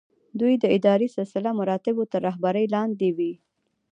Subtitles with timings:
[0.39, 3.33] دوی د اداري سلسله مراتبو تر رهبرۍ لاندې وي.